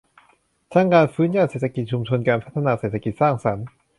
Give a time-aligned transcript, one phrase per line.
[0.73, 3.65] ทั้งการฟื้นย่านเศรษฐกิจชุมชน การพัฒนาเศรษฐกิจสร้างสรรค์